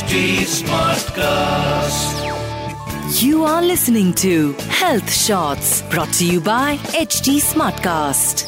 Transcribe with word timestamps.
HD 0.00 0.18
Smartcast. 0.48 2.20
You 3.22 3.44
are 3.44 3.60
listening 3.60 4.12
to 4.14 4.52
Health 4.70 5.10
Shots 5.12 5.82
brought 5.84 6.12
to 6.14 6.26
you 6.26 6.40
by 6.40 6.76
HD 7.00 7.34
Smartcast. 7.40 8.44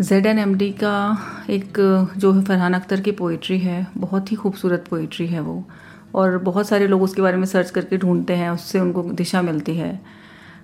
Z 0.00 0.26
N 0.26 0.38
M 0.38 0.54
D 0.54 0.70
का 0.72 0.96
एक 1.50 1.78
जो 2.16 2.32
है 2.32 2.42
फरहान 2.44 2.74
अख्तर 2.74 3.00
की 3.00 3.12
poetry 3.12 3.58
है 3.58 3.86
बहुत 3.98 4.32
ही 4.32 4.36
खूबसूरत 4.36 4.88
पोइट्री 4.90 5.26
है 5.26 5.40
वो 5.40 5.62
और 6.14 6.38
बहुत 6.38 6.68
सारे 6.68 6.86
लोग 6.88 7.02
उसके 7.02 7.22
बारे 7.22 7.36
में 7.36 7.46
सर्च 7.46 7.70
करके 7.70 7.98
ढूंढते 7.98 8.34
हैं 8.34 8.50
उससे 8.50 8.80
उनको 8.80 9.02
दिशा 9.12 9.42
मिलती 9.42 9.76
है 9.76 10.00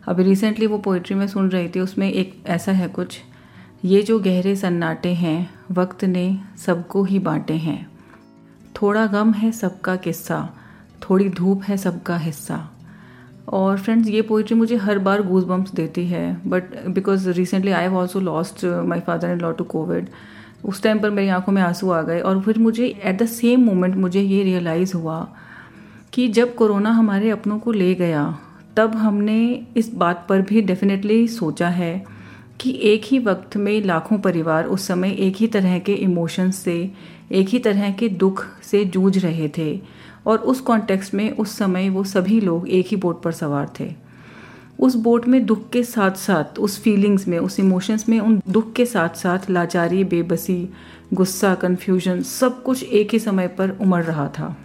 अभी 0.09 0.25
रिसेंटली 0.25 0.67
वो 0.67 0.79
पोइट्री 0.79 1.17
में 1.17 1.27
सुन 1.29 1.51
रही 1.51 1.69
थी 1.69 1.81
उसमें 1.81 2.11
एक 2.13 2.35
ऐसा 2.49 2.73
है 2.73 2.89
कुछ 2.89 3.21
ये 3.85 4.03
जो 4.03 4.19
गहरे 4.19 4.57
सन्नाटे 4.57 5.15
हैं 5.15 5.39
वक्त 5.73 6.05
ने 6.05 6.27
सबको 6.67 7.05
ही 7.05 7.19
बांटे 7.19 7.55
हैं 7.59 7.92
थोड़ा 8.83 9.07
गम 9.07 9.33
है 9.33 9.51
सबका 9.53 9.97
किस्सा, 9.97 10.49
थोड़ी 11.03 11.29
धूप 11.29 11.63
है 11.63 11.77
सबका 11.77 12.17
हिस्सा। 12.17 12.69
और 13.49 13.79
फ्रेंड्स 13.79 14.09
ये 14.09 14.23
पोइट्री 14.23 14.57
मुझे 14.57 14.77
हर 14.77 14.99
बार 14.99 15.23
गूज 15.23 15.45
बम्प्स 15.45 15.75
देती 15.75 16.07
है 16.07 16.41
but 16.47 16.87
because 16.87 17.29
recently 17.31 17.73
I 17.73 17.83
have 17.83 17.97
also 17.97 18.21
lost 18.21 18.65
my 18.65 19.01
father 19.01 19.33
in 19.33 19.41
law 19.41 19.51
to 19.53 19.65
Covid 19.65 20.09
उस 20.65 20.83
टाइम 20.83 20.99
पर 20.99 21.11
मेरी 21.11 21.29
आँखों 21.29 21.53
में 21.53 21.61
आँसू 21.63 21.91
आ 21.91 22.01
गए 22.03 22.21
और 22.21 22.41
फिर 22.41 22.59
मुझे 22.59 22.87
एट 23.05 23.23
द 23.23 23.27
सेम 23.27 23.65
मोमेंट 23.65 23.97
मुझे 23.97 24.21
ये 24.21 24.43
रियलाइज़ 24.43 24.95
हुआ 24.95 25.27
कि 26.13 26.29
जब 26.29 26.55
कोरोना 26.55 26.91
हमारे 26.91 27.31
अपनों 27.31 27.59
को 27.59 27.73
ले 27.73 27.95
गया, 27.95 28.39
तब 28.77 28.95
हमने 28.95 29.67
इस 29.77 29.95
बात 29.95 30.27
पर 30.29 30.43
भी 30.43 30.63
डेफिनेटली 30.63 31.27
सोचा 31.29 31.69
है 31.69 32.05
कि 32.61 32.81
एक 32.83 33.03
ही 33.05 33.19
वक्त 33.19 33.57
में 33.57 33.85
लाखों 33.85 34.19
परिवार 34.19 34.65
उस 34.65 34.87
समय 34.87 35.11
एक 35.11 35.37
ही 35.37 35.47
तरह 35.47 35.79
के 35.79 35.93
इमोशंस 35.93 36.57
से, 36.57 36.91
एक 37.33 37.49
ही 37.49 37.59
तरह 37.59 37.91
के 37.91 38.09
दुख 38.09 38.47
से 38.63 38.85
जूझ 38.85 39.19
रहे 39.19 39.51
थे 39.59 39.81
और 40.27 40.39
उस 40.39 40.61
कॉन्टेक्स्ट 40.61 41.15
में 41.15 41.37
उस 41.37 41.59
समय 41.59 41.89
वो 41.89 42.05
सभी 42.05 42.41
लोग 42.41 42.69
एक 42.69 42.87
ही 42.87 42.97
बोट 42.97 43.23
पर 43.23 43.33
सवार 43.33 43.73
थे। 43.81 43.95
उस 44.81 44.95
बोट 44.95 45.29
में 45.29 45.47
दुख 45.47 45.71
के 45.71 45.83
साथ 45.83 46.11
साथ 46.11 46.59
उस 46.59 46.83
फीलिंग्स 46.83 47.29
में, 47.29 47.39
उस 47.39 47.61
इमोशंस 47.61 48.09
में, 48.09 48.21
उन 48.21 48.41
दुख 48.49 48.73
के 48.73 48.87
साथ 48.87 49.09
साथ 49.09 49.39
लाचारी, 49.51 50.05
बेबसी, 50.05 50.69
गुस्सा 51.15 51.55
कन्फ्यूज़न 51.55 52.23
सब 52.23 52.63
कुछ 52.63 52.83
एक 52.83 53.13
ही 53.13 53.19
समय 53.19 53.49
पर 53.49 53.71
उमड़ 53.81 54.05
रहा 54.05 54.29
था। 54.29 54.57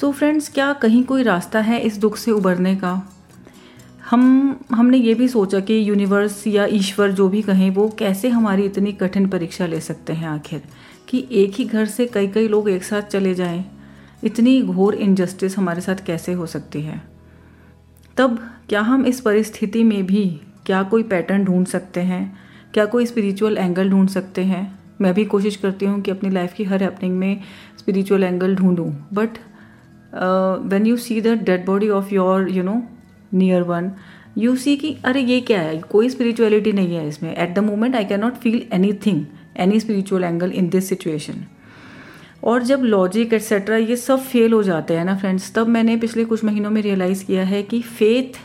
तो 0.00 0.12
फ्रेंड्स 0.12 0.48
क्या 0.48 0.72
कहीं 0.72 1.04
कोई 1.04 1.22
रास्ता 1.22 1.60
है 1.60 1.80
इस 1.80 1.98
दुख 1.98 2.16
से 2.16 2.30
उबरने 2.30 2.76
का? 2.76 3.13
हम, 4.10 4.60
हमने 4.72 4.98
ये 4.98 5.14
भी 5.14 5.28
सोचा 5.28 5.60
कि 5.60 5.88
यूनिवर्स 5.88 6.46
या 6.46 6.66
ईश्वर 6.66 7.10
जो 7.10 7.28
भी 7.28 7.42
कहें, 7.42 7.70
वो 7.70 7.88
कैसे 7.88 8.28
हमारी 8.28 8.62
इतनी 8.62 8.92
कठिन 8.92 9.28
परीक्षा 9.28 9.66
ले 9.66 9.80
सकते 9.80 10.12
हैं 10.12 10.28
आखिर? 10.28 10.62
कि 11.08 11.26
एक 11.32 11.54
ही 11.54 11.64
घर 11.64 11.86
से 11.86 12.06
कई 12.06 12.26
कई 12.26 12.48
लोग 12.48 12.68
एक 12.70 12.84
साथ 12.84 13.02
चले 13.02 13.34
जाएँ, 13.34 13.64
इतनी 14.24 14.60
घोर 14.62 14.94
इनजस्टिस 14.94 15.58
हमारे 15.58 15.80
साथ 15.80 16.04
कैसे 16.06 16.32
हो 16.32 16.46
सकती 16.46 16.82
है? 16.82 17.02
तब 18.16 18.38
क्या 18.68 18.80
हम 18.80 19.06
इस 19.06 19.20
परिस्थिति 19.20 19.84
में 19.84 20.06
भी 20.06 20.24
क्या 20.66 20.82
कोई 20.82 21.02
पैटर्न 21.02 21.44
ढूंढ 21.44 21.66
सकते 21.66 22.00
हैं? 22.00 22.38
क्या 22.74 22.84
कोई 22.84 23.06
स्पिरिचुअल 23.06 23.58
एंगल 23.58 23.90
ढूंढ 23.90 24.08
सकते 24.08 24.44
हैं? 24.44 24.78
मैं 25.00 25.14
भी 25.14 25.24
कोशिश 25.24 25.56
करती 25.56 25.86
हूँ 25.86 26.00
कि 26.00 26.10
अपनी 26.10 26.30
लाइफ 26.30 26.52
की 26.52 26.64
हर 26.64 26.82
हैपनिंग 26.82 27.16
में 27.18 27.40
spiritual 27.78 28.24
angle 28.24 28.54
ढूंढूं 28.56 28.90
but 29.12 29.38
when 30.72 30.86
you 30.86 30.96
see 30.96 31.20
the 31.20 31.26
dead 31.44 31.64
body 31.66 31.88
of 31.88 32.14
your 32.14 32.48
you 32.50 32.62
know 32.62 32.82
near 33.34 33.62
one 33.62 33.90
you 34.38 34.54
see 34.56 34.76
कि, 34.76 34.96
अरे 35.04 35.20
ये 35.20 35.40
क्या 35.40 35.60
है? 35.60 35.78
कोई 35.80 36.08
स्पिरिचुअलिटी 36.08 36.72
नहीं 36.72 36.94
है 36.96 37.08
इसमें. 37.08 37.34
At 37.36 37.54
the 37.54 37.58
moment 37.58 37.96
I 37.96 38.04
can 38.04 38.20
not 38.20 38.34
feel 38.34 38.62
any 38.72 38.92
thing 39.06 39.24
any 39.56 39.80
spiritual 39.80 40.24
angle 40.24 40.50
in 40.50 40.68
this 40.68 40.88
situation 40.88 41.44
और 42.44 42.62
जब 42.62 42.82
लॉजिक 42.82 43.32
एट्सेट्रा 43.32 43.76
ये 43.76 43.96
सब 43.96 44.20
फेल 44.20 44.52
हो 44.52 44.62
जाते 44.62 44.94
हैं 44.94 45.04
ना 45.04 45.16
फ्रेंड्स 45.16 45.52
तब 45.54 45.68
मैंने 45.68 45.96
पिछले 45.96 46.24
कुछ 46.24 46.44
महीनों 46.44 46.70
में 46.70 46.80
रियलाइज़ 46.82 47.24
किया 47.24 47.44
है 47.44 47.62
कि 47.62 47.80
फेथ 47.80 48.38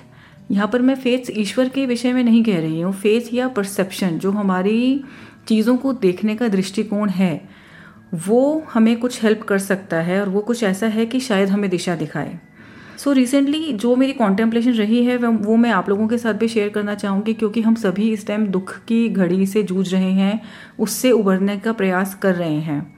यहाँ 0.52 0.68
पर 0.68 0.82
मैं 0.82 0.96
फेथ 0.96 1.32
ईश्वर 1.32 1.70
के 1.70 1.86
विषय 1.86 2.14
में 2.14 2.24
नहीं 2.24 2.44
कह 2.44 2.60
रही 2.60 2.82
हूँ. 2.82 2.94
फेथ 2.94 3.34
या 3.34 3.48
परसेप्शन 3.48 4.18
जो 4.20 4.32
हमारी 4.32 5.04
चीज़ों 5.48 5.78
को 5.78 5.94
देखने 5.94 6.36
का 6.36 6.48
दृष्टिकोण 6.48 7.10
है, 7.10 7.50
वो 8.28 8.64
हमें 8.74 8.96
कुछ 9.00 9.24
हेल्प 9.24 9.42
कर 9.42 9.60
सकता 9.60 9.98
है 10.02 10.22
और 10.22 10.30
वो 10.30 10.42
कुछ 10.42 10.64
ऐसा 10.64 10.88
है 10.88 11.06
कि 11.06 11.20
शायद 11.20 11.50
हमें 11.50 11.70
दिशा 11.70 11.96
दिखाए. 11.96 12.40
सो 13.00 13.10
so 13.10 13.16
रिसेंटली 13.16 13.72
जो 13.74 13.96
मेरी 13.96 14.14
कॉन्टेम्पलेशन 14.14 14.72
रही 14.72 15.04
है, 15.06 15.18
वो 15.18 15.56
मैं 15.56 15.70
आप 15.72 15.90
लोगों 15.90 16.08
के 16.08 16.18
साथ 16.18 16.34
भी 16.34 16.48
शेयर 16.48 16.70
करना 16.70 16.96
चाहूँगी 16.96 17.34
क्योंकि 17.34 17.62
हम 17.62 17.76
सभी 17.76 18.12
इस 18.14 18.26
टाइम 18.28 18.46
दुख 18.48 18.76
की 18.88 19.08
घड़ी 19.10 19.46
से 19.46 19.64
जूझ 19.64 19.94
रहे 19.94 20.12
हैं, 20.12 20.42
उससे 20.80 21.12
उभरने 21.12 21.58
का 21.58 21.72
प्रयास 21.72 22.16
कर 22.16 22.36
रहे 22.36 22.60
हैं। 22.60 22.96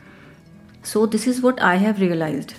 So 0.86 1.06
this 1.08 1.28
is 1.28 1.42
what 1.42 1.60
I 1.60 1.78
have 1.78 1.96
realised 2.00 2.52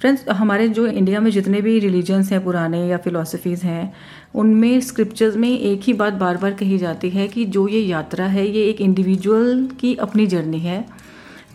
friends 0.00 0.28
हमारे 0.28 0.68
जो 0.68 0.86
इंडिया 0.86 1.20
में 1.20 1.30
जितने 1.30 1.60
भी 1.60 1.78
रिलीजन्स 1.78 2.32
हैं, 2.32 2.44
पुराने 2.44 2.86
या 2.86 2.96
फिलोसफीज़ 2.96 3.64
हैं, 3.64 3.92
उनमें 4.34 4.80
स्क्रिप्चर्स 4.80 5.36
में 5.36 5.58
एक 5.58 5.80
ही 5.82 5.92
बात 5.92 6.12
बार 6.12 6.36
बार 6.36 6.54
कही 6.54 6.78
जाती 6.78 7.10
है 7.10 7.28
कि 7.28 7.44
जो 7.44 7.68
ये 7.68 7.80
यात्रा 7.80 8.26
है, 8.26 8.48
ये 8.48 8.64
एक 8.64 8.80
इंडिविजुअल 8.80 9.68
की 9.80 9.94
अपनी 9.94 10.26
जर्नी 10.26 10.58
है। 10.58 10.84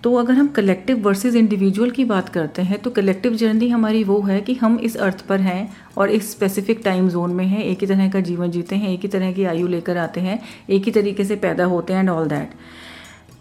तो 0.03 0.13
अगर 0.15 0.33
हम 0.33 0.47
कलेक्टिव 0.47 0.97
वर्सेस 0.99 1.35
इंडिविजुअल 1.35 1.91
की 1.91 2.05
बात 2.05 2.29
करते 2.29 2.61
हैं 2.61 2.81
तो 2.81 2.89
कलेक्टिव 2.89 3.35
जर्नी 3.35 3.67
हमारी 3.69 4.03
वो 4.03 4.19
है 4.21 4.39
कि 4.41 4.53
हम 4.53 4.77
इस 4.79 4.95
अर्थ 4.97 5.21
पर 5.25 5.39
हैं 5.39 5.69
और 5.97 6.09
एक 6.09 6.23
स्पेसिफिक 6.23 6.81
टाइम 6.85 7.07
जोन 7.09 7.33
में 7.33 7.45
हैं। 7.45 7.63
एक 7.63 7.81
ही 7.81 7.87
तरह 7.87 8.09
का 8.09 8.19
जीवन 8.19 8.51
जीते 8.51 8.75
हैं, 8.75 8.89
एक 8.89 9.01
ही 9.01 9.07
तरह 9.07 9.31
की 9.31 9.43
आयु 9.43 9.67
लेकर 9.67 9.97
आते 9.97 10.21
हैं, 10.21 10.39
एक 10.69 10.83
ही 10.83 10.91
तरीके 10.91 11.23
से 11.23 11.35
पैदा 11.35 11.65
होते 11.65 11.93
हैं 11.93 11.99
एंड 11.99 12.09
ऑल 12.09 12.27
दैट 12.27 12.49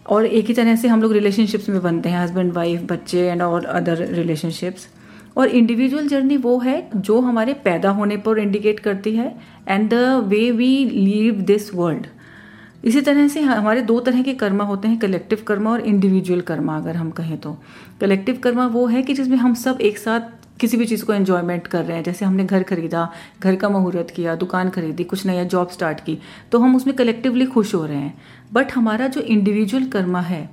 और 0.09 0.25
एक 0.25 0.45
ही 0.45 0.53
तरह 0.53 0.75
से 0.75 0.87
हम 0.87 1.01
लोग 1.01 1.13
रिलेशनशिप्स 1.13 1.69
में 1.69 1.81
बनते 1.81 2.09
हैं 2.09 2.19
हस्बैंड 2.19 2.53
वाइफ 2.53 2.81
बच्चे 2.81 3.27
एंड 3.27 3.41
और 3.41 3.65
अदर 3.65 4.07
रिलेशनशिप्स 4.07 4.87
और 5.37 5.47
इंडिविजुअल 5.47 6.07
जर्नी 6.07 6.37
वो 6.37 6.57
है 6.59 6.89
जो 6.95 7.19
हमारे 7.19 7.53
पैदा 7.53 7.89
होने 7.89 8.17
पर 8.17 8.39
इंडिकेट 8.39 8.79
करती 8.79 9.15
है 9.15 9.35
and 9.67 9.89
the 9.89 10.23
way 10.27 10.51
we 10.51 10.73
leave 10.85 11.41
this 11.41 11.73
world 11.75 12.07
इसी 12.83 13.01
तरह 13.01 13.27
से 13.27 13.41
हमारे 13.41 13.81
दो 13.81 13.99
तरह 13.99 14.21
के 14.21 14.33
कर्मा 14.33 14.63
होते 14.63 14.87
हैं 14.87 14.99
कलेक्टिव 14.99 15.43
कर्मा 15.47 15.71
और 15.71 15.81
इंडिविजुअल 15.81 16.41
कर्मा, 16.41 16.77
अगर 16.77 16.95
हम 16.95 17.11
कहें 17.11 17.37
तो। 17.37 17.57
कलेक्टिव 18.01 18.37
कर्मा 18.43 18.67
वो 18.67 18.85
है 18.87 19.01
कि 19.01 19.13
जिसमें 19.13 19.37
हम 19.37 19.53
सब 19.53 19.77
एक 19.81 19.97
साथ 19.97 20.19
किसी 20.59 20.77
भी 20.77 20.85
चीज़ 20.85 21.05
को 21.05 21.13
एन्जॉयमेंट 21.13 21.67
कर 21.67 21.83
रहे 21.83 21.97
हैं। 21.97 22.03
जैसे 22.03 22.25
हमने 22.25 22.45
घर 22.45 22.63
खरीदा, 22.63 23.09
घर 23.43 23.55
का 23.55 23.69
मुहूर्त 23.69 24.07
किया, 24.15 24.35
दुकान 24.35 24.69
खरीदी, 24.69 25.03
कुछ 25.03 25.25
नया 25.25 25.43
जॉब 25.43 25.69
स्टार्ट 25.69 25.99
की 25.99 26.17
तो 26.51 26.59
हम 26.59 26.75
उसमें 26.75 26.95
कलेक्टिवली 26.95 27.45
खुश 27.45 27.75
हो 27.75 27.85
रहे 27.85 27.97
हैं। 27.97 28.21
बट 28.53 28.71
हमारा 28.71 29.07
जो 29.07 29.21
इंडिविजुअल 29.21 29.85
कर्मा 29.85 30.21
है, 30.21 30.49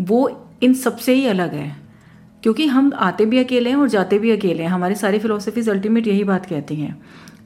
वो 0.00 0.48
इन 0.62 0.74
सबसे 0.74 1.14
ही 1.14 1.26
अलग 1.26 1.54
है। 1.54 1.76
क्योंकि 2.42 2.66
हम 2.66 2.92
आते 2.96 3.26
भी 3.26 3.38
अकेले 3.38 3.70
हैं 3.70 3.76
और 3.76 3.88
जाते 3.88 4.18
भी 4.18 4.30
अकेले 4.30 4.62
हैं। 4.62 4.70
हमारी 4.70 4.94
सारी 4.94 5.18
फिलोसफीज 5.18 5.68
अल्टीमेट 5.68 6.06
यही 6.06 6.24
बात 6.24 6.46
कहती 6.46 6.74
हैं। 6.74 7.02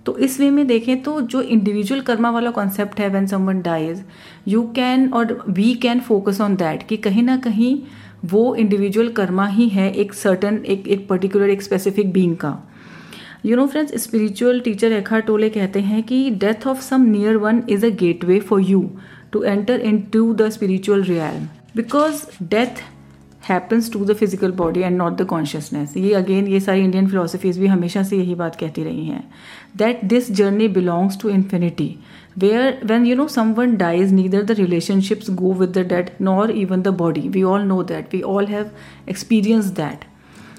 तो 0.09 0.17
इस 0.19 0.39
वे 0.41 0.51
में 0.51 0.67
देखें 0.67 1.03
तो 1.03 1.21
जो 1.23 1.41
इंडिविजुअल 1.43 2.01
कर्मा 2.01 2.31
वाला 2.31 2.51
कॉन्सेप्ट 2.51 3.01
है 3.01 3.09
when 3.09 3.27
someone 3.27 3.61
dies 3.63 4.03
you 4.49 4.63
can 4.77 5.09
और 5.13 5.45
we 5.49 5.73
can 5.75 6.01
focus 6.01 6.41
on 6.41 6.55
that 6.57 6.87
कि 6.89 6.97
कहीं 6.97 7.23
ना 7.23 7.37
कहीं 7.37 7.77
वो 8.25 8.55
इंडिविजुअल 8.55 9.09
कर्मा 9.09 9.47
ही 9.47 9.69
है 9.69 9.91
एक 9.95 10.15
सर्टन 10.15 10.57
एक 10.67 10.89
एक 10.89 11.07
पर्टिकुलर 11.09 11.51
एक 11.51 11.63
स्पेसिफिक 11.63 12.13
बींग 12.13 12.37
का। 12.37 12.57
You 13.47 13.57
know 13.57 13.67
friends 13.67 14.03
spiritual 14.05 14.61
teacher 14.61 14.93
एखा 14.93 15.19
टोले 15.21 15.51
कहते 15.51 15.81
हैं 15.81 16.03
कि 16.03 16.31
death 16.31 16.67
of 16.67 16.81
some 16.81 17.05
near 17.11 17.37
one 17.37 17.63
is 17.69 17.87
a 17.87 17.91
gateway 18.25 18.41
for 18.41 18.61
you 18.61 18.81
to 19.33 19.43
enter 19.43 19.81
into 20.13 20.33
the 20.35 20.49
spiritual 20.51 21.03
real 21.05 21.47
because 21.77 22.25
death 22.45 22.83
happens 23.49 23.93
to 23.93 24.05
the 24.05 24.13
physical 24.13 24.53
body 24.53 24.81
and 24.81 24.97
not 24.97 25.13
the 25.13 25.23
consciousness 25.23 25.97
ये 25.97 26.13
again 26.15 26.49
ये 26.49 26.61
सारी 26.61 26.81
Indian 26.81 27.09
philosophies 27.09 27.59
भी 27.59 27.67
हमेशा 27.67 28.03
से 28.03 28.17
यही 28.17 28.35
बात 28.35 28.57
कहती 28.57 28.85
रही 28.85 29.07
हैं 29.07 29.31
that 29.77 30.05
this 30.05 30.33
journey 30.33 30.69
belongs 30.69 31.21
to 31.21 31.29
infinity 31.29 31.97
where 32.39 32.81
when 32.85 33.07
you 33.07 33.17
know 33.17 33.29
someone 33.53 33.77
dies 33.77 34.13
neither 34.13 34.43
the 34.43 34.51
relationships 34.51 35.31
go 35.31 35.53
with 35.53 35.71
the 35.71 35.79
death 35.79 36.11
nor 36.21 36.51
even 36.51 36.83
the 36.83 36.89
body 36.89 37.21
we 37.21 37.43
all 37.43 37.63
know 37.63 37.83
that 37.83 38.15
we 38.15 38.21
all 38.21 38.47
have 38.47 38.71
experience 39.09 39.65
that 39.65 40.05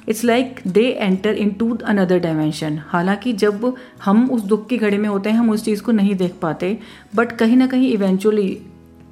it's 0.09 0.23
like 0.23 0.59
they 0.67 0.81
enter 0.81 1.33
into 1.49 1.77
another 1.85 2.19
dimension 2.19 2.79
हालाँकि 2.87 3.33
जब 3.33 3.73
हम 4.05 4.29
उस 4.31 4.41
दुख 4.41 4.67
की 4.67 4.77
घड़ी 4.77 4.97
में 4.97 5.09
होते 5.09 5.29
हैं, 5.29 5.37
हम 5.37 5.49
उस 5.49 5.65
चीज़ 5.65 5.81
को 5.83 5.91
नहीं 5.91 6.15
देख 6.15 6.33
पाते 6.41 6.79
बट 7.15 7.31
कहीं 7.31 7.57
ना 7.57 7.67
कहीं 7.67 7.91
इवेंचुअली 7.91 8.61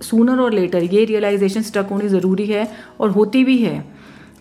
सूनर 0.01 0.39
और 0.39 0.53
लेटर 0.53 0.83
ये 0.83 1.05
रियलाइजेशन 1.05 1.61
स्टक 1.61 1.88
होनी 1.91 2.07
ज़रूरी 2.07 2.45
है 2.45 2.67
और 2.99 3.09
होती 3.09 3.44
भी 3.44 3.57
है 3.57 3.77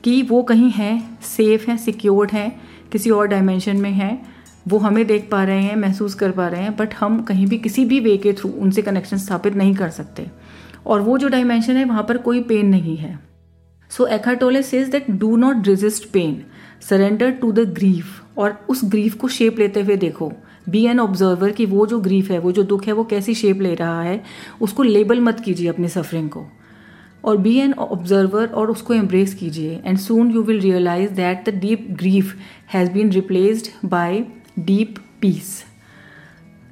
कि 0.05 0.23
वो 0.23 0.43
कहीं 0.43 0.71
हैं 0.71 1.19
सेफ़ 1.23 1.71
हैं 1.71 1.77
सिक्योर्ड 1.77 2.31
हैं, 2.31 2.61
किसी 2.93 3.11
और 3.11 3.27
डायमेंशन 3.27 3.77
में 3.77 3.91
हैं, 3.91 4.27
वो 4.69 4.79
हमें 4.79 5.07
देख 5.07 5.29
पा 5.31 5.43
रहे 5.45 5.63
हैं, 5.63 5.77
महसूस 5.77 6.15
कर 6.15 6.31
पा 6.31 6.49
रहे 6.49 6.63
हैं 6.63 6.77
बट 6.77 6.95
हम 6.95 7.23
कहीं 7.23 7.47
भी 7.47 7.59
किसी 7.59 7.85
भी 7.85 8.01
वे 8.01 8.17
के 8.17 8.33
थ्रू 8.33 8.51
उनसे 8.51 8.83
कनेक्शन 8.83 9.17
स्थापित 9.17 9.55
नहीं 9.55 9.75
कर 9.75 9.91
सकते। 9.91 10.27
और 10.87 11.01
वो 11.01 11.19
जो 11.19 11.29
डायमेंशन 11.29 11.77
है, 11.77 11.85
वहाँ 11.85 12.03
पर 12.03 12.19
कोई 12.19 12.41
पेन 12.43 12.67
नहीं 12.67 12.97
है। 12.97 13.19
So 13.91 14.07
Eckhart Tolle 14.07 14.63
says 14.63 14.89
that 14.89 15.11
do 15.11 15.37
not 15.37 15.67
resist 15.69 16.11
pain 16.13 16.43
surrender 16.89 17.31
to 17.31 17.53
the 17.53 17.61
grief 17.75 18.23
और 18.39 18.67
उस 18.69 18.81
ग्रीफ 18.85 19.15
को 19.15 19.29
शेप 19.29 19.59
लेते 19.59 19.81
हुए 19.81 19.97
देखो। 19.97 20.33
बी 20.69 20.85
एन 20.87 21.01
ऑब्जर्वर 21.01 21.51
कि 21.51 21.67
वो 21.67 21.87
जो 21.87 22.01
ग्रीफ 22.01 22.31
है, 22.31 22.39
वो 22.39 22.53
जो 22.53 22.63
दुख 22.63 22.87
है, 22.87 22.93
वो 22.93 23.05
कैसी 23.05 23.35
शेप 23.35 23.61
ले 23.61 23.75
रहा 23.75 24.03
है, 24.03 24.23
उसको 24.61 24.83
लेबल 24.83 25.21
मत 25.21 25.41
कीजिए 25.41 25.69
अपनी 25.69 25.89
सफरिंग 25.89 26.31
को। 26.31 26.47
और 27.25 27.37
बी 27.37 27.57
एन 27.57 27.73
ऑब्जर्वर 27.73 28.47
और 28.47 28.71
उसको 28.71 28.95
एम्ब्रेस 28.95 29.35
कीजिए। 29.35 29.83
And 29.85 29.99
soon 29.99 30.31
you 30.31 30.43
will 30.43 30.61
realize 30.61 31.11
that 31.11 31.51
the 31.51 31.55
deep 31.55 31.87
grief 31.91 32.35
has 32.75 32.91
been 32.91 33.11
replaced 33.13 33.89
by 33.89 34.25
deep 34.59 34.95
peace 35.21 35.65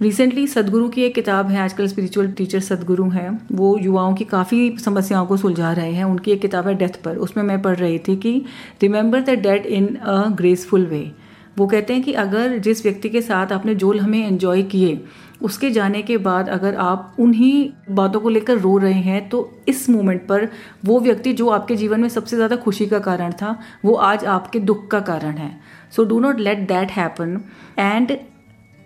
recently 0.03 0.47
Sadhguru 0.47 0.89
की 0.89 1.03
एक 1.03 1.15
किताब 1.15 1.49
है, 1.49 1.59
आजकल 1.59 1.87
स्पिरिचुअल 1.87 2.29
टीचर 2.29 2.61
सदगुरु 2.61 3.09
हैं, 3.09 3.47
वो 3.53 3.79
युवाओं 3.79 4.15
की 4.15 4.25
काफ़ी 4.25 4.79
समस्याओं 4.79 5.27
को 5.27 5.37
सुलझा 5.37 5.73
रहे 5.73 5.93
हैं। 5.93 6.05
उनकी 6.05 6.31
एक 6.31 6.41
किताब 6.41 6.69
है 6.69 6.75
डेथ 6.75 7.03
पर। 7.05 7.17
उसमें 7.17 7.45
मैं 7.45 7.63
पढ़ 7.63 7.77
रही 7.77 7.99
थी 7.99 8.17
कि 8.17 8.45
remember 8.83 9.21
the 9.21 9.31
dead 9.31 9.67
in 9.67 9.95
a 9.95 10.29
graceful 10.31 10.87
way 10.87 11.13
वो 11.57 11.67
कहते 11.67 11.95
हैं 11.95 12.03
कि 12.03 12.13
अगर 12.15 12.57
जिस 12.59 12.83
व्यक्ति 12.83 13.09
के 13.09 13.21
साथ 13.23 13.53
आपने 13.53 13.75
जो 13.75 13.93
हमें 13.95 14.27
एंजॉय 14.27 14.63
किए, 14.65 14.99
उसके 15.43 15.71
जाने 15.71 16.01
के 16.03 16.17
बाद 16.19 16.49
अगर 16.49 16.75
आप 16.77 17.17
उन्हीं 17.21 17.71
बातों 17.91 18.21
को 18.21 18.29
लेकर 18.29 18.59
रो 18.59 18.77
रहे 18.79 19.01
हैं 19.03 19.29
तो 19.29 19.51
इस 19.69 19.89
मोमेंट 19.91 20.27
पर 20.27 20.49
वो 20.85 20.99
व्यक्ति 21.01 21.33
जो 21.33 21.49
आपके 21.51 21.77
जीवन 21.77 22.01
में 22.01 22.09
सबसे 22.09 22.37
ज़्यादा 22.37 22.57
खुशी 22.59 22.87
का 22.87 22.99
कारण 23.01 23.33
था, 23.33 23.59
वो 23.85 23.95
आज 23.95 24.25
आपके 24.27 24.61
दुख 24.61 24.87
का 24.91 25.01
कारण 25.03 25.37
है। 25.37 25.51
So 25.97 26.05
do 26.05 26.21
not 26.21 26.41
let 26.41 26.67
that 26.69 26.91
happen 26.91 27.41
and 27.79 28.17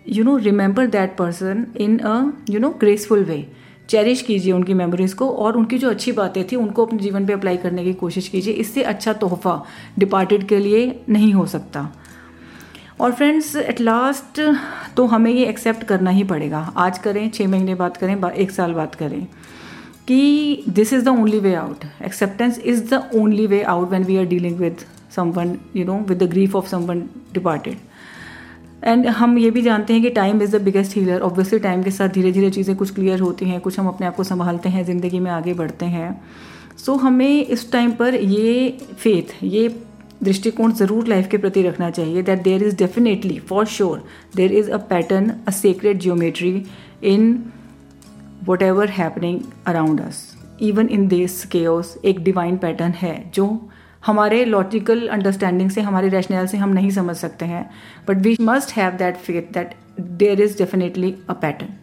you 0.05 0.23
know 0.23 0.35
remember 0.39 0.87
that 0.87 1.15
person 1.17 1.65
in 1.77 1.97
a 1.99 2.31
you 2.49 2.59
know 2.59 2.69
graceful 2.79 3.23
way 3.23 3.45
cherish 3.89 4.21
कीजिए 4.21 4.51
उनकी 4.53 4.73
मेमोरीज 4.73 5.13
को 5.13 5.29
और 5.29 5.57
उनकी 5.57 5.77
जो 5.77 5.89
अच्छी 5.89 6.11
बातें 6.11 6.43
थी, 6.43 6.55
उनको 6.55 6.85
अपने 6.85 6.99
जीवन 6.99 7.25
पे 7.25 7.33
अप्लाई 7.33 7.57
करने 7.57 7.83
की 7.83 7.93
कोशिश 7.95 8.27
कीजिए। 8.27 8.53
इससे 8.55 8.83
अच्छा 8.83 9.13
तोहफा 9.15 9.63
डिपार्टेड 9.99 10.47
के 10.47 10.59
लिए 10.59 11.01
नहीं 11.09 11.33
हो 11.33 11.45
सकता। 11.47 11.87
और 12.99 13.11
फ्रेंड्स 13.11 13.55
एट 13.55 13.81
लास्ट 13.81 14.41
तो 14.97 15.05
हमें 15.05 15.31
ये 15.31 15.45
एक्सेप्ट 15.45 15.83
करना 15.83 16.09
ही 16.09 16.23
पड़ेगा। 16.23 16.59
आज 16.77 16.97
करें 16.97 17.29
छः 17.29 17.47
महीने 17.47 17.75
बाद 17.75 17.97
करें 17.97 18.15
एक 18.15 18.51
साल 18.51 18.73
बाद 18.73 18.95
करें। 18.95 19.25
कि 20.07 20.63
this 20.69 20.93
is 20.93 21.03
the 21.05 21.07
only 21.07 21.39
way 21.39 21.53
out 21.55 21.85
acceptance 22.05 22.59
is 22.59 22.83
the 22.93 23.01
only 23.15 23.45
way 23.47 23.61
out 23.63 23.89
when 23.91 24.03
we 24.03 24.17
are 24.17 24.25
dealing 24.25 24.57
with 24.57 24.77
someone 25.15 25.55
you 25.75 25.85
know 25.85 25.97
with 26.09 26.23
the 26.23 26.29
grief 26.29 26.55
of 26.55 26.67
someone 26.67 27.03
departed 27.33 27.77
and 28.83 29.07
हम 29.07 29.37
ये 29.37 29.51
भी 29.51 29.61
जानते 29.61 29.93
हैं 29.93 30.01
कि 30.01 30.09
time 30.09 30.41
is 30.41 30.55
the 30.57 30.61
biggest 30.61 30.95
healer 30.95 31.21
obviously 31.21 31.59
time 31.59 31.83
के 31.83 31.91
साथ 31.91 32.09
धीरे 32.09 32.31
धीरे 32.31 32.49
चीज़ें 32.49 32.75
कुछ 32.75 32.93
क्लियर 32.95 33.19
होती 33.19 33.45
हैं 33.45 33.59
कुछ 33.61 33.79
हम 33.79 33.87
अपने 33.87 34.07
आप 34.07 34.15
को 34.15 34.23
संभालते 34.23 34.69
हैं 34.69 34.83
ज़िंदगी 34.85 35.19
में 35.19 35.31
आगे 35.31 35.53
बढ़ते 35.53 35.85
हैं। 35.85 36.21
सो 36.77 36.93
so, 36.93 37.01
हमें 37.01 37.45
इस 37.45 37.71
टाइम 37.71 37.91
पर 37.91 38.15
ये 38.15 38.77
फेथ 38.99 39.43
ये 39.43 39.67
दृष्टिकोण 40.23 40.71
ज़रूर 40.71 41.07
लाइफ 41.07 41.27
के 41.27 41.37
प्रति 41.37 41.61
रखना 41.63 41.89
चाहिए 41.89 42.21
that 42.21 42.43
there 42.43 42.63
is 42.63 42.75
definitely 42.75 43.39
for 43.39 43.65
sure 43.65 44.03
there 44.35 44.53
is 44.53 44.71
a 44.71 44.77
pattern 44.77 45.31
a 45.47 45.51
secret 45.51 45.97
geometry 45.97 46.65
in 47.03 47.51
whatever 48.61 48.89
happening 48.89 49.39
around 49.67 50.01
us 50.01 50.37
even 50.61 50.87
in 50.89 51.07
this 51.07 51.45
chaos 51.45 51.97
एक 52.05 52.23
डिवाइन 52.23 52.57
पैटर्न 52.57 52.91
है 52.91 53.31
जो 53.35 53.69
हमारे 54.05 54.45
लॉजिकल 54.45 55.07
अंडरस्टैंडिंग 55.07 55.69
से, 55.69 55.81
हमारे 55.81 56.09
रैशनल 56.09 56.47
से 56.47 56.57
हम 56.57 56.69
नहीं 56.69 56.89
समझ 56.89 57.15
सकते 57.15 57.45
हैं. 57.45 57.69
But 58.07 58.17
we 58.17 58.37
must 58.41 58.71
have 58.71 58.91
that 58.91 59.17
faith 59.17 59.53
that 59.53 59.75
there 59.99 60.41
is 60.41 60.57
definitely 60.57 61.15
a 61.29 61.33
pattern 61.33 61.73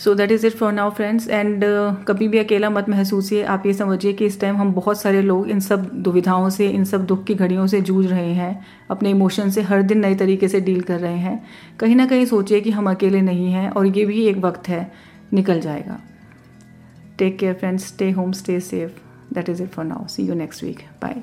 so 0.00 0.14
that 0.14 0.32
is 0.32 0.46
it 0.46 0.52
for 0.52 0.72
now 0.72 0.90
friends 0.90 1.28
and 1.28 1.64
कभी 2.08 2.28
भी 2.28 2.38
अकेला 2.38 2.70
मत 2.70 2.88
महसूस 2.88 3.14
महसूसिए 3.14 3.42
आप 3.44 3.66
ये 3.66 3.72
समझिए 3.74 4.12
कि 4.12 4.26
इस 4.26 4.40
टाइम 4.40 4.56
हम 4.56 4.72
बहुत 4.72 5.00
सारे 5.00 5.22
लोग 5.22 5.48
इन 5.50 5.60
सब 5.60 5.84
दुविधाओं 5.94 6.48
से, 6.50 6.68
इन 6.68 6.84
सब 6.84 7.06
दुख 7.06 7.24
की 7.24 7.34
घड़ियों 7.34 7.66
से 7.66 7.80
जूझ 7.80 8.06
रहे 8.06 8.32
हैं, 8.34 8.66
अपने 8.90 9.10
इमोशन 9.10 9.50
से 9.50 9.62
हर 9.62 9.82
दिन 9.82 9.98
नए 9.98 10.14
तरीके 10.14 10.48
से 10.48 10.60
डील 10.60 10.80
कर 10.80 11.00
रहे 11.00 11.16
हैं। 11.16 11.46
कहीं 11.80 11.96
ना 11.96 12.06
कहीं 12.06 12.26
सोचिए 12.26 12.60
कि 12.60 12.70
हम 12.70 12.90
अकेले 12.90 13.20
नहीं 13.20 13.52
हैं 13.52 13.70
और 13.70 13.86
ये 13.86 14.04
भी 14.04 14.26
एक 14.26 14.38
वक्त 14.38 14.68
है, 14.68 14.92
निकल 15.32 15.60
जाएगा। 15.60 16.00
Take 17.18 17.38
care 17.38 17.54
friends 17.54 17.86
stay 17.86 18.10
home 18.10 18.32
stay 18.32 18.60
safe 18.60 19.34
that 19.34 19.48
is 19.48 19.62
it 19.62 19.68
for 19.68 19.84
now 19.84 20.06
see 20.06 20.22
you 20.22 20.34
next 20.34 20.64
week 20.64 20.78
bye 21.02 21.22